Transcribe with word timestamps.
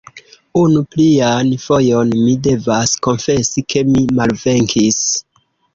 Unu 0.61 0.79
plian 0.95 1.51
fojon 1.65 2.15
mi 2.23 2.33
devas 2.49 2.97
konfesi 3.09 3.69
ke 3.71 3.87
mi 3.95 4.07
malvenkis. 4.21 5.05